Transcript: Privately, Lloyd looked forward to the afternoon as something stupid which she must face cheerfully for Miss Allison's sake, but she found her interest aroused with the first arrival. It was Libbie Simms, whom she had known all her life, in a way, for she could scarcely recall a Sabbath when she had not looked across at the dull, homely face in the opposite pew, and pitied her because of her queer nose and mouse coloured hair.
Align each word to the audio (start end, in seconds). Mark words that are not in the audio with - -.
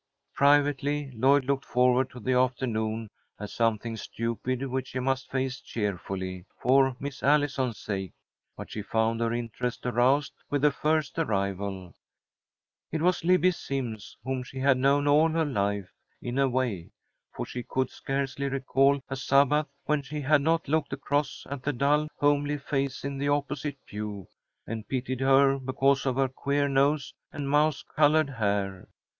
Privately, 0.33 1.11
Lloyd 1.13 1.45
looked 1.45 1.63
forward 1.65 2.09
to 2.09 2.19
the 2.19 2.33
afternoon 2.33 3.07
as 3.39 3.53
something 3.53 3.95
stupid 3.95 4.65
which 4.65 4.87
she 4.87 4.99
must 4.99 5.29
face 5.29 5.61
cheerfully 5.61 6.45
for 6.59 6.95
Miss 6.99 7.21
Allison's 7.21 7.77
sake, 7.77 8.11
but 8.57 8.71
she 8.71 8.81
found 8.81 9.21
her 9.21 9.31
interest 9.31 9.85
aroused 9.85 10.33
with 10.49 10.63
the 10.63 10.71
first 10.71 11.19
arrival. 11.19 11.93
It 12.91 13.03
was 13.03 13.23
Libbie 13.23 13.51
Simms, 13.53 14.17
whom 14.23 14.41
she 14.41 14.57
had 14.57 14.75
known 14.79 15.07
all 15.07 15.29
her 15.29 15.45
life, 15.45 15.91
in 16.19 16.39
a 16.39 16.49
way, 16.49 16.89
for 17.35 17.45
she 17.45 17.61
could 17.61 17.91
scarcely 17.91 18.49
recall 18.49 19.03
a 19.07 19.15
Sabbath 19.15 19.67
when 19.85 20.01
she 20.01 20.21
had 20.21 20.41
not 20.41 20.67
looked 20.67 20.93
across 20.93 21.45
at 21.51 21.61
the 21.61 21.73
dull, 21.73 22.07
homely 22.17 22.57
face 22.57 23.03
in 23.05 23.19
the 23.19 23.29
opposite 23.29 23.77
pew, 23.85 24.25
and 24.65 24.87
pitied 24.87 25.19
her 25.21 25.59
because 25.59 26.07
of 26.07 26.15
her 26.15 26.27
queer 26.27 26.67
nose 26.67 27.13
and 27.31 27.47
mouse 27.51 27.83
coloured 27.83 28.31
hair. 28.31 28.87